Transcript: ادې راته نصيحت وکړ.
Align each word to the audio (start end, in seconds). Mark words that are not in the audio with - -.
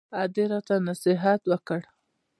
ادې 0.21 0.43
راته 0.51 0.75
نصيحت 0.87 1.41
وکړ. 1.51 1.81